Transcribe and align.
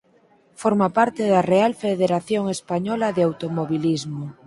Forma 0.61 0.87
parte 0.99 1.21
da 1.33 1.41
Real 1.51 1.73
Federación 1.83 2.43
Española 2.55 3.07
de 3.15 3.21
Automobilismo. 3.29 4.25